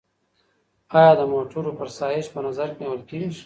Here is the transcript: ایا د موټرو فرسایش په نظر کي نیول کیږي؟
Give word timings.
ایا 0.97 1.11
د 1.19 1.21
موټرو 1.33 1.75
فرسایش 1.79 2.25
په 2.33 2.39
نظر 2.45 2.67
کي 2.75 2.79
نیول 2.83 3.01
کیږي؟ 3.09 3.39